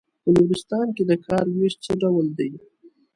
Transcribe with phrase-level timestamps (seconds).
[0.23, 2.51] په نورستان کې د کار وېش څه ډول دی.